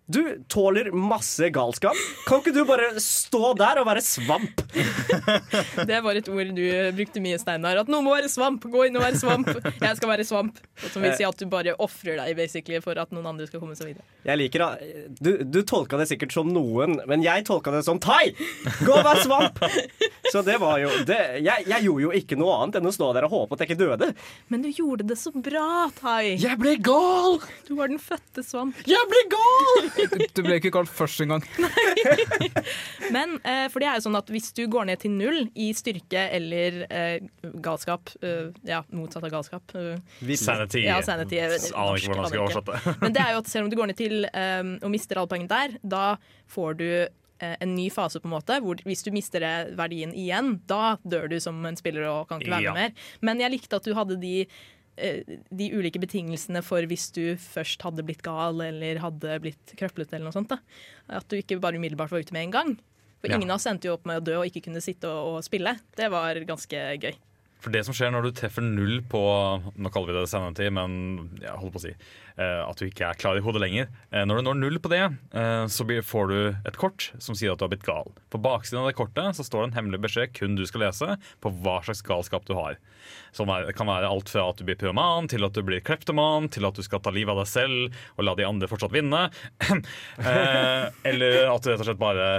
[0.07, 1.97] Du tåler masse galskap.
[2.27, 4.61] Kan ikke du bare stå der og være svamp?
[5.89, 6.63] Det var et ord du
[6.95, 7.81] brukte mye, Steinar.
[7.81, 8.63] At noen må være svamp.
[8.71, 9.51] Gå inn og være svamp.
[9.83, 10.61] Jeg skal være svamp.
[10.93, 13.75] Som vil si at du bare ofrer deg basically for at noen andre skal komme
[13.75, 14.07] seg videre.
[14.23, 14.93] Jeg liker det.
[15.19, 18.31] du, du tolka det sikkert som noen, men jeg tolka det som Tai!
[18.87, 19.59] Gå og vær svamp!
[20.31, 23.11] Så det var jo det, jeg, jeg gjorde jo ikke noe annet enn å stå
[23.15, 24.09] der og håpe at jeg ikke døde.
[24.51, 26.35] Men du gjorde det så bra, Tai.
[26.39, 27.39] Jeg ble gal!
[27.67, 28.79] Du var den fødte svamp.
[28.87, 29.96] Jeg ble gal!
[30.35, 31.43] Du, ble ikke kalt først engang.
[33.15, 35.69] Men eh, for det er jo sånn at hvis du går ned til null i
[35.77, 37.27] styrke eller eh,
[37.63, 39.75] galskap eh, Ja, motsatt av galskap.
[40.37, 40.83] Sanity.
[40.85, 42.97] Ja, sanity, Aner ikke hvordan jeg skal oversette.
[43.03, 45.31] Men det er jo at selv om du går ned til um, og mister alle
[45.31, 46.03] poengene der, da
[46.51, 46.89] får du
[47.37, 49.43] en ny fase, på en måte, hvor hvis du mister
[49.77, 52.73] verdien igjen, da dør du som en spiller og kan ikke være Ja.
[52.73, 53.11] med mer.
[53.21, 54.47] Men jeg likte at du hadde de
[54.97, 60.15] de ulike betingelsene for hvis du først hadde blitt gal eller hadde blitt krøplete.
[60.17, 60.57] eller noe sånt da.
[61.19, 62.75] At du ikke bare umiddelbart var ute med en gang.
[63.21, 63.37] For Ja.
[63.37, 65.43] Ingen av oss endte jo opp med å dø og ikke kunne sitte og, og
[65.45, 65.77] spille.
[65.97, 67.15] Det var ganske gøy.
[67.63, 69.19] For det som skjer når du treffer null på
[69.75, 70.91] Nå kaller vi det sanity, men
[71.41, 73.89] jeg holder på å si eh, at du ikke er klar i hodet lenger.
[74.11, 76.37] Eh, når du når null på det, eh, så får du
[76.69, 78.11] et kort som sier at du har blitt gal.
[78.33, 81.17] På baksiden av det kortet så står det en hemmelig beskjed kun du skal lese,
[81.43, 82.77] på hva slags galskap du har.
[83.35, 86.51] Som er, kan være alt fra at du blir pyroman, til at du blir kleptoman,
[86.53, 89.27] til at du skal ta livet av deg selv og la de andre fortsatt vinne.
[91.09, 92.29] eller at du rett og slett bare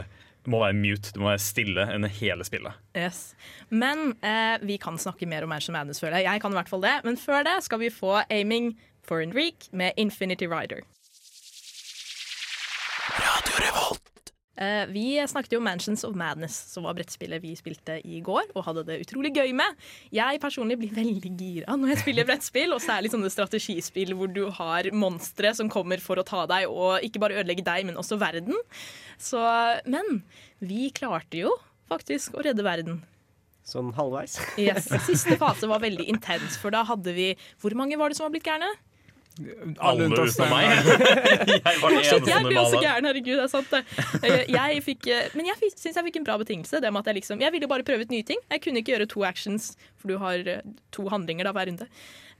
[0.51, 2.77] må være mute, du må være stille under hele spillet.
[2.97, 3.35] Yes.
[3.71, 6.29] Men eh, vi kan snakke mer om Mansion Madness, føler jeg.
[6.29, 6.95] Jeg kan i hvert fall det.
[7.05, 8.73] Men før det skal vi få Aiming
[9.09, 10.85] for Enrique med Infinity Rider.
[14.91, 18.65] Vi snakket jo om Mansions of Madness, som var brettspillet vi spilte i går og
[18.67, 19.77] hadde det utrolig gøy med.
[20.15, 24.45] Jeg personlig blir veldig gira når jeg spiller brettspill, og særlig sånne strategispill hvor du
[24.59, 28.19] har monstre som kommer for å ta deg, og ikke bare ødelegge deg, men også
[28.21, 28.59] verden.
[29.19, 29.43] Så,
[29.87, 30.23] men
[30.59, 31.55] vi klarte jo
[31.89, 33.01] faktisk å redde verden.
[33.69, 34.39] Sånn halvveis.
[34.61, 34.89] Yes.
[35.05, 38.33] Siste fase var veldig intens, for da hadde vi Hvor mange var det som var
[38.33, 38.71] blitt gærne?
[39.79, 40.69] Alle utenom meg.
[41.67, 43.83] jeg var den eneste Jeg ble også gæren, herregud, det er sant det.
[44.23, 46.81] Eh, Jeg fikk, eh, men jeg syns jeg fikk en bra betingelse.
[46.83, 48.41] Det med at Jeg liksom, jeg ville bare prøve ut nye ting.
[48.51, 51.89] Jeg kunne ikke gjøre to actions, for du har eh, to handlinger da hver runde.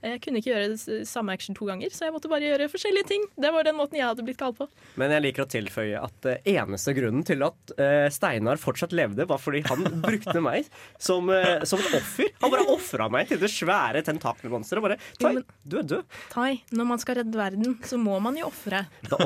[0.01, 3.07] Eh, Jeg kunne ikke gjøre samme action to ganger, så jeg måtte bare gjøre forskjellige
[3.11, 3.25] ting.
[3.39, 4.67] Det var den måten jeg hadde blitt kalt på.
[4.99, 9.27] Men jeg liker å tilføye at eh, eneste grunnen til at eh, Steinar fortsatt levde,
[9.29, 11.29] var fordi han brukte meg som,
[11.67, 12.31] som et offer.
[12.41, 14.83] Han bare ofra meg til det svære tentakelmonsteret.
[14.83, 15.35] Bare Tai,
[15.67, 16.17] du er død.
[16.33, 18.85] Tai, når man skal redde verden, så må man jo ofre.
[19.09, 19.19] Da,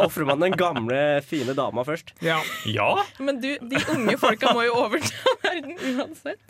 [0.00, 2.12] off ofrer man den gamle, fine dama først.
[2.22, 2.38] Ja.
[2.70, 6.40] Ja, Men du, de unge folka må jo overta verden uansett.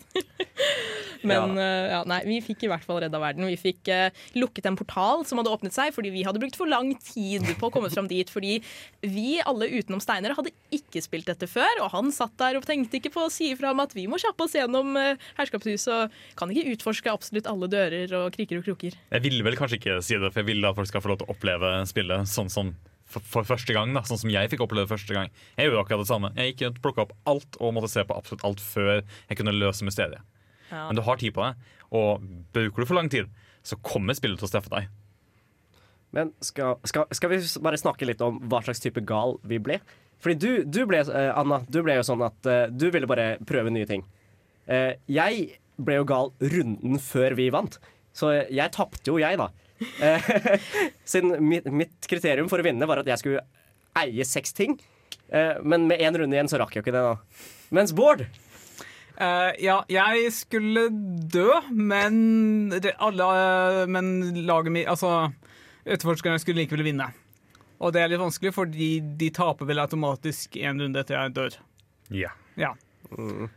[1.24, 1.68] Men ja.
[1.94, 3.46] ja, nei, vi fikk i hvert fall redda verden.
[3.48, 6.71] Vi fikk eh, lukket en portal som hadde åpnet seg fordi vi hadde brukt for
[6.71, 8.31] lang tid på å komme fram dit.
[8.31, 8.59] Fordi
[9.05, 12.99] vi alle utenom Steinar hadde ikke spilt dette før, og han satt der og tenkte
[13.01, 16.17] ikke på å si ifra om at vi må kjappe oss gjennom uh, herskapshuset og
[16.38, 18.97] kan ikke utforske absolutt alle dører og kriker og kroker.
[19.14, 21.23] Jeg ville vel kanskje ikke si det, for jeg ville at folk skal få lov
[21.23, 22.75] til å oppleve spillet sånn som
[23.14, 23.93] for, for første gang.
[23.95, 25.33] da, Sånn som jeg fikk oppleve det første gang.
[25.59, 26.33] Jeg gjorde akkurat det samme.
[26.38, 29.57] Jeg gikk rundt, plukka opp alt og måtte se på absolutt alt før jeg kunne
[29.57, 30.25] løse mysteriet.
[30.71, 30.87] Ja.
[30.88, 33.29] Men du har tid på det, og bruker du for lang tid,
[33.64, 34.90] så kommer spillet til å steffe deg.
[36.14, 39.81] Men skal, skal, skal vi bare snakke litt om hva slags type gal vi ble?
[40.22, 43.35] Fordi du, du ble, eh, Anna, du ble jo sånn at eh, du ville bare
[43.44, 44.05] prøve nye ting.
[44.70, 47.81] Eh, jeg ble jo gal runden før vi vant.
[48.14, 49.50] Så jeg tapte jo, jeg, da.
[51.11, 53.42] Siden mitt, mitt kriterium for å vinne var at jeg skulle
[53.98, 54.79] eie seks ting.
[55.66, 57.42] Men med én runde igjen så rakk jeg jo ikke det, da.
[57.74, 58.22] Mens Bård
[59.14, 60.88] Eh, ja, jeg skulle
[61.31, 63.29] dø, men det, alle,
[63.83, 64.09] eh, Men
[64.46, 65.33] laget mitt Altså,
[65.87, 67.11] etterforskerne skulle likevel vinne.
[67.81, 68.88] Og det er litt vanskelig, fordi
[69.20, 71.57] de taper vel automatisk én runde etter jeg dør.
[72.14, 72.31] Ja.
[72.57, 72.72] Ja.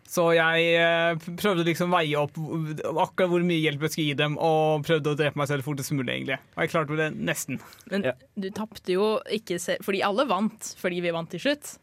[0.05, 4.17] Så jeg eh, prøvde liksom å veie opp akkurat hvor mye hjelp jeg skulle gi
[4.19, 6.37] dem, og prøvde å drepe meg selv fortest mulig, egentlig.
[6.57, 7.61] Og jeg klarte det nesten.
[7.89, 8.13] Men Ja.
[8.37, 11.77] du tapte jo ikke selv, fordi alle vant fordi vi vant til slutt.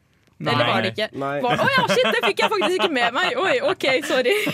[0.44, 0.54] Nei.
[0.54, 1.08] Eller var det ikke?
[1.20, 1.34] Nei.
[1.44, 3.38] Var, oh, ja, shit, det fikk jeg faktisk ikke med meg!
[3.40, 4.34] Oi, OK, sorry.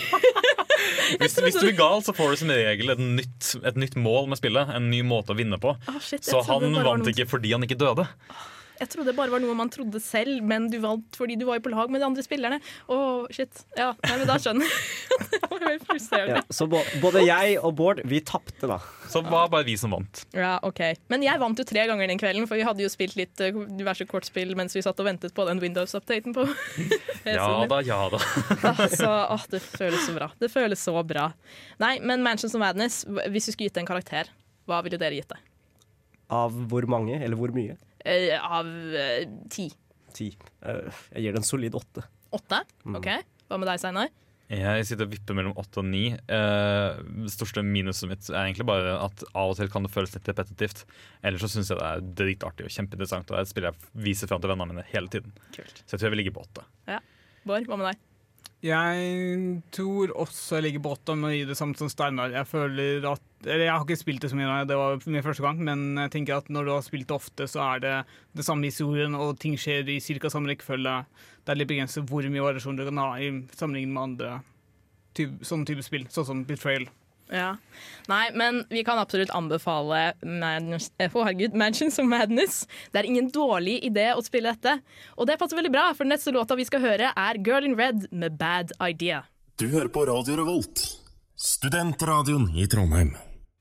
[1.21, 4.31] Hvis, hvis du blir gal, så får du som regel et nytt, et nytt mål
[4.31, 4.71] med spillet.
[4.73, 5.75] En ny måte å vinne på.
[5.75, 8.07] Oh, shit, Så han vant ikke fordi han ikke døde.
[8.81, 11.59] Jeg trodde det bare var noe man trodde selv, men du vant fordi du var
[11.59, 12.57] jo på lag med de andre spillerne.
[12.89, 12.97] Å,
[13.33, 13.61] shit.
[13.77, 14.79] Ja, nei, men da skjønner jeg.
[15.31, 16.39] det var frustrerende.
[16.41, 18.79] ja, Så både jeg og Bård, vi tapte, da.
[19.11, 20.23] Så det var bare vi som vant.
[20.33, 20.81] Ja, ok.
[21.13, 23.53] Men jeg vant jo tre ganger den kvelden, for vi hadde jo spilt litt eh,
[23.77, 26.47] diverse kortspill mens vi satt og ventet på den Windows-updaten på
[27.27, 28.21] Ja da, ja da.
[28.71, 30.31] Altså, åh, det føles så bra.
[30.41, 31.29] Det føles så bra.
[31.83, 34.31] Nei, men Mansions of Madness, hvis du skulle gitt det en karakter,
[34.69, 35.39] hva ville dere gitt det?
[36.31, 37.75] Av hvor mange, eller hvor mye?
[38.05, 39.67] Eh, av eh, ti.
[40.15, 40.31] Ti.
[40.65, 42.03] Eh, jeg gir det en solid åtte.
[42.35, 42.63] Åtte?
[42.87, 43.07] OK.
[43.47, 44.11] Hva med deg, Steinar?
[44.51, 46.09] Jeg sitter og vipper mellom åtte og ni.
[46.11, 50.11] Eh, det største minuset mitt er egentlig bare at av og til kan det føles
[50.17, 50.83] litt repetitivt.
[51.23, 53.29] Ellers så syns jeg det er dritartig og kjempeinteressant.
[53.29, 55.35] Og det er et spill jeg viser fram til vennene mine hele tiden.
[55.55, 55.83] Kult.
[55.85, 56.65] Så jeg tror jeg vil ligge på åtte.
[57.47, 58.07] Bård, hva med deg?
[58.61, 62.35] Jeg tror også jeg ligger på åtte men gi det samme som Steinar.
[62.35, 65.25] Jeg føler at eller Jeg har ikke spilt det så mye, nå, det var min
[65.25, 67.95] første gang, men jeg tenker at når du har spilt det ofte, så er det
[68.37, 70.29] det samme historien, og ting skjer i ca.
[70.29, 70.95] samme rekkefølge.
[71.41, 74.33] Det er litt begrenset hvor mye variasjon du kan ha i sammenligning med andre
[75.17, 76.87] type, sånne type spill, sånn som Betrayal.
[77.31, 77.55] Ja.
[78.11, 82.65] Nei, men vi kan absolutt anbefale Madness, eh, å, herregud, Mansions of Madness.
[82.91, 84.81] Det er ingen dårlig idé å spille dette.
[85.15, 87.79] Og det passer veldig bra, for den neste låta vi skal høre, er Girl in
[87.79, 89.23] Red med Bad Idea.
[89.55, 90.83] Du hører på Radio Revolt,
[91.39, 93.15] studentradioen i Trondheim.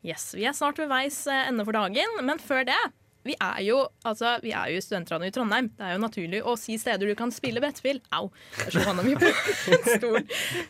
[0.06, 2.80] Yes, Vi er snart ved veis eh, ende for dagen, men før det
[3.26, 5.66] vi er jo, altså, vi er jo studentradioen i Trondheim.
[5.76, 8.00] Det er jo naturlig å si steder du kan spille brettspill.
[8.16, 8.30] Au,
[8.62, 10.22] jeg slo hånda mi på en stol.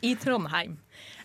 [0.03, 0.75] I Trondheim.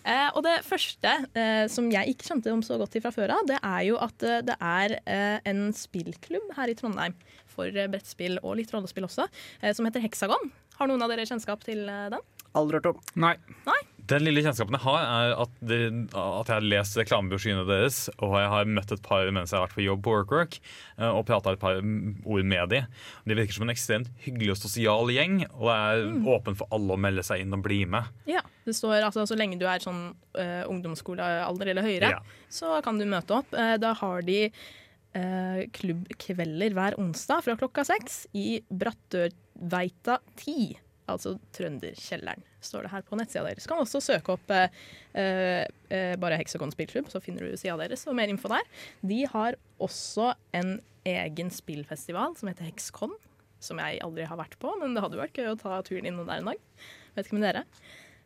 [0.06, 3.34] Eh, og det første eh, som jeg ikke kjente om så godt til fra før
[3.34, 7.18] av, det er jo at eh, det er eh, en spillklubb her i Trondheim
[7.50, 9.26] for eh, brettspill og litt rollespill også,
[9.64, 10.52] eh, som heter Hexagon.
[10.78, 12.22] Har noen av dere kjennskap til den?
[12.54, 13.02] Aldri hørt om.
[13.18, 13.34] Nei.
[13.66, 13.80] Nei.
[14.06, 15.80] Den lille kjennskapen jeg har, er at, det,
[16.14, 19.66] at jeg har lest reklamebrosjyrene deres, og jeg har møtt et par mens jeg har
[19.66, 20.58] vært på jobb på WorkWork,
[21.00, 22.82] eh, og prata et par ord med de.
[23.26, 26.94] De virker som en ekstremt hyggelig og sosial gjeng, og er er åpen for alle
[26.96, 28.08] å melde seg inn og bli med.
[28.30, 28.42] Ja.
[28.66, 32.40] Det står altså så lenge du er sånn uh, ungdomsskolealder eller høyere, Ja.
[32.50, 33.52] så kan du møte opp.
[33.54, 40.74] Uh, da har de uh, klubbkvelder hver onsdag fra klokka seks i Brattørveita 10.
[41.10, 43.66] Altså Trønderkjelleren, står det her på nettsida deres.
[43.66, 44.72] Du kan også søke opp eh,
[45.14, 48.66] eh, bare Heksagon spillklubb, så finner du sida deres og mer info der.
[49.06, 53.14] De har også en egen spillfestival som heter Hexcon,
[53.62, 56.08] som jeg aldri har vært på, men det hadde jo vært gøy å ta turen
[56.10, 56.66] innom der en dag.
[57.14, 57.62] Vet ikke med dere.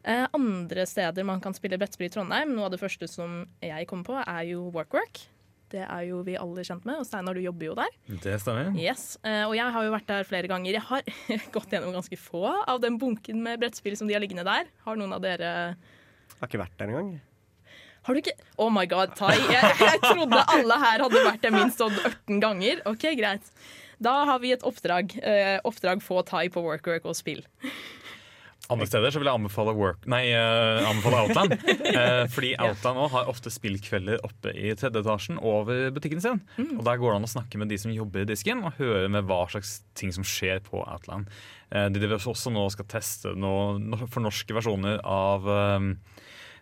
[0.01, 3.89] Eh, andre steder man kan spille brettspill i Trondheim, noe av det første som jeg
[3.91, 5.27] kommer på, er jo WorkWork.
[5.71, 7.93] Det er jo vi alle kjent med, og Steinar, du jobber jo der.
[8.25, 8.73] Det stemmer.
[8.75, 10.75] Yes, eh, Og jeg har jo vært der flere ganger.
[10.75, 11.03] Jeg har
[11.55, 14.71] gått gjennom ganske få av den bunken med brettspill som de har liggende der.
[14.87, 15.53] Har noen av dere
[16.41, 17.13] Har ikke vært der engang.
[18.03, 19.35] Har du ikke Oh my god, Tai.
[19.37, 22.81] Jeg, jeg trodde alle her hadde vært der minst 18 ganger.
[22.89, 23.51] OK, greit.
[24.01, 25.13] Da har vi et oppdrag.
[25.21, 27.43] Eh, oppdrag få Tai på workwork og spill.
[28.71, 31.55] Andre steder så vil jeg anbefale, work, nei, uh, anbefale Outland.
[31.59, 36.41] uh, fordi Outland også har ofte spillkvelder oppe i tredje etasjen over butikken sin.
[36.79, 39.11] Og Der går det an å snakke med de som jobber i disken, og høre
[39.13, 41.31] med hva slags ting som skjer på Outland.
[41.75, 45.93] Uh, de driver også nå skal teste noen fornorske versjoner av um,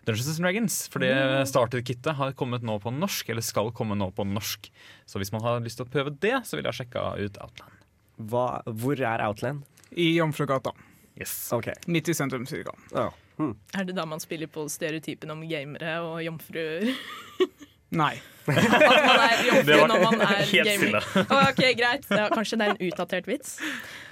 [0.07, 0.81] Dungeons and Dragons.
[0.89, 1.13] Fordi
[1.49, 4.71] starter-kittet har kommet nå på norsk, eller skal komme nå på norsk.
[5.05, 7.75] Så hvis man har lyst til å prøve det, så vil jeg sjekke ut Outland.
[8.19, 9.63] Hva, hvor er Outland?
[9.95, 10.73] I Jomfrugata.
[11.19, 11.51] Yes.
[11.53, 11.75] Okay.
[11.87, 12.73] Midt i sentrum, cirka.
[12.93, 13.09] Ja.
[13.39, 13.55] Hmm.
[13.75, 16.93] Er det da man spiller på stereotypen om gamere og jomfruer?
[18.01, 18.13] Nei.
[18.49, 21.07] At man er jomfru når man er helt gamer?
[21.49, 22.07] ok, greit.
[22.07, 23.57] Ja, kanskje det er en utdatert vits.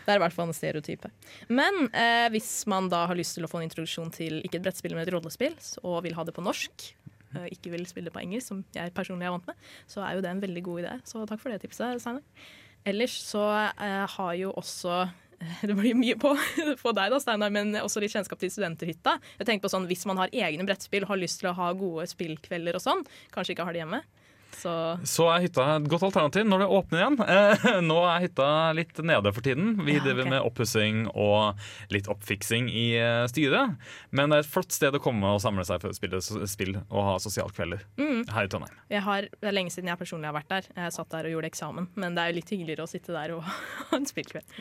[0.06, 1.12] Det er i hvert fall en stereotype.
[1.48, 4.68] Men eh, hvis man da har lyst til å få en introduksjon til ikke et
[4.68, 6.88] brettspill, men et rollespill, og vil ha det på norsk,
[7.36, 10.26] eh, ikke vil spille på engelsk, som jeg personlig er vant med, så er jo
[10.26, 10.96] det en veldig god idé.
[11.08, 12.26] Så takk for det tipset, Steinar.
[12.88, 15.06] Ellers så eh, har jo også
[15.70, 16.32] det blir mye på,
[16.84, 19.18] på deg, da, Steinar, men også litt kjennskap til studenterhytta.
[19.40, 22.08] Jeg tenker på sånn, Hvis man har egne brettspill har lyst til å ha gode
[22.10, 23.04] spillkvelder og sånn,
[23.36, 24.02] kanskje ikke har det hjemme.
[24.58, 24.72] Så
[25.06, 27.18] Så er hytta et godt alternativ når det åpner igjen.
[27.22, 29.76] Eh, Nå er hytta litt nede for tiden.
[29.86, 31.60] Vi Ja, driver med oppussing og
[31.94, 33.76] litt oppfiksing i eh, styret.
[34.10, 36.74] Men det er et flott sted å komme og samle seg for å spille spill
[36.88, 38.24] og ha sosialkvelder Mm.
[38.34, 38.80] her i Trondheim.
[38.90, 40.72] jeg har, det er lenge siden jeg personlig har vært der.
[40.80, 43.36] Jeg satt der og gjorde eksamen, men det er jo litt hyggeligere å sitte der
[43.38, 44.58] og ha en spillkveld.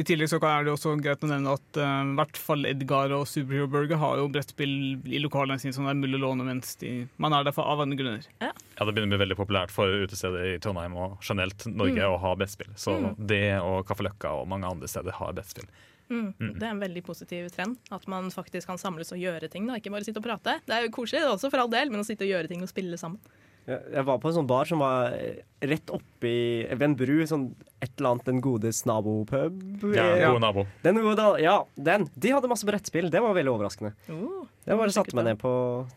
[0.00, 3.12] I tillegg så er det også greit å nevne at eh, i hvert fall Edgar
[3.12, 4.72] og Superhero Burger har jo brettspill
[5.04, 7.68] i lokalene sine som det er mulig å låne mens de, man er der for
[7.68, 8.24] av andre grunner.
[8.40, 12.16] Ja, Det begynner å bli veldig populært for utesteder i Trondheim og generelt Norge å
[12.22, 12.72] ha brettspill.
[12.80, 15.68] Så det og Kaffe Løkka og mange andre steder har brettspill.
[16.10, 16.32] Mm.
[16.58, 17.76] Det er en veldig positiv trend.
[17.94, 19.68] At man faktisk kan samles og gjøre ting.
[19.68, 19.78] Da.
[19.78, 20.56] Ikke bare sitte og prate.
[20.66, 22.50] Det er jo koselig det er også, for all del, men å sitte og gjøre
[22.50, 23.20] ting og spille sammen.
[23.68, 26.32] Jeg var på en sånn bar som var eh, rett oppi
[26.70, 27.16] ved en bru.
[27.28, 29.60] Sånn et eller annet Den godes nabopub.
[29.94, 30.30] Ja, ja.
[30.32, 30.64] God nabo.
[30.84, 32.08] Den gode, ja, den.
[32.14, 33.10] De hadde masse brettspill.
[33.12, 33.92] Det var veldig overraskende.
[34.12, 35.52] Oh, Jeg bare satte meg ned på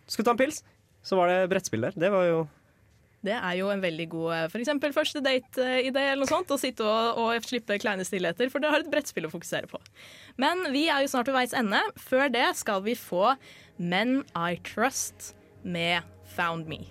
[0.07, 0.61] Skulle ta en pils,
[1.03, 1.97] så var det brettspill der.
[1.97, 2.43] Det var jo
[3.23, 4.51] Det er jo en veldig god f.eks.
[4.53, 6.51] for eksempel første date-idé eller noe sånt.
[6.53, 9.79] Å sitte og, og slippe kleine stillheter, for det har et brettspill å fokusere på.
[10.37, 11.79] Men vi er jo snart ved veis ende.
[11.97, 13.33] Før det skal vi få
[13.79, 16.03] Men I Trust med
[16.35, 16.83] Found Me.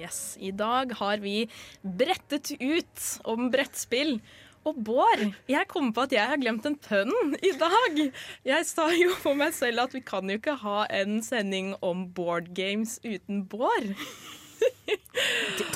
[0.00, 1.48] Yes, I dag har vi
[1.82, 4.20] brettet ut om brettspill.
[4.64, 8.00] Og Bård, jeg kom på at jeg har glemt en pønn i dag.
[8.48, 12.06] Jeg sa jo for meg selv at vi kan jo ikke ha en sending om
[12.16, 13.90] board games uten Bård.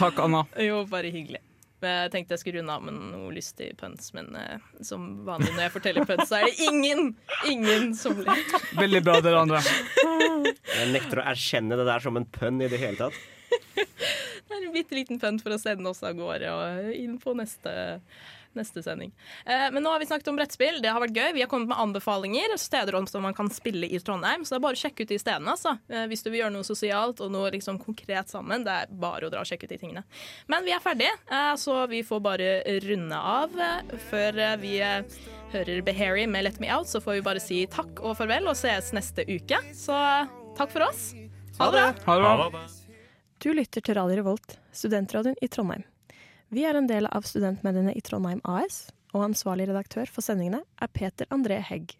[0.00, 0.44] Takk, Anna.
[0.60, 1.42] Jo, bare hyggelig.
[1.84, 5.66] Jeg tenkte jeg skulle runde av med noe lystig pønns, men eh, som vanlig når
[5.66, 7.10] jeg forteller pønns, så er det ingen,
[7.50, 8.40] ingen som ler.
[8.80, 9.60] Veldig bra, dere andre.
[10.00, 13.20] Jeg nekter å erkjenne det der som en pønn i det hele tatt.
[14.48, 17.32] Det er en bitte liten pønt for å sende oss av gårde og inn på
[17.36, 17.72] neste,
[18.54, 19.10] neste sending.
[19.48, 20.82] Eh, men nå har vi snakket om brettspill.
[20.84, 21.30] Det har vært gøy.
[21.34, 22.52] Vi har kommet med anbefalinger.
[22.60, 24.44] Steder som man kan spille i Trondheim.
[24.44, 25.54] Så det er bare å sjekke ut de stedene.
[25.56, 25.72] Altså.
[25.88, 28.62] Eh, hvis du vil gjøre noe sosialt og noe liksom konkret sammen.
[28.68, 30.04] Det er bare å dra og sjekke ut de tingene.
[30.52, 32.52] Men vi er ferdige, eh, så vi får bare
[32.84, 33.58] runde av.
[33.58, 35.02] eh, Før eh, vi eh,
[35.56, 38.56] hører Beharry med Let Me Out, så får vi bare si takk og farvel og
[38.60, 39.58] ses neste uke.
[39.72, 39.96] Så
[40.60, 41.14] takk for oss.
[41.58, 41.92] Ha det bra.
[42.06, 42.64] Ha det bra.
[43.44, 45.82] Du lytter til Radio Revolt, studentradioen i Trondheim.
[46.48, 50.88] Vi er en del av studentmediene i Trondheim AS, og ansvarlig redaktør for sendingene er
[50.96, 51.92] Peter André Hegg.